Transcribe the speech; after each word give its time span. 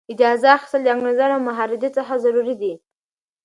اجازه 0.13 0.47
اخیستل 0.57 0.81
د 0.83 0.87
انګریزانو 0.95 1.33
او 1.37 1.45
مهاراجا 1.49 1.89
څخه 1.97 2.13
ضروري 2.23 2.55
دي. 2.61 2.73